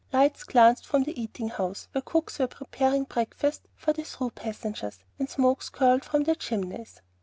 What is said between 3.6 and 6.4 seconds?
for the "through" passengers, and smokes curled from the